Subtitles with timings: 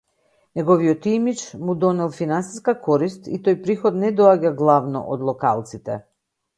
[0.57, 6.05] Неговиот имиџ му донел финансиска корист и тој приход не доаѓа главно од локалците.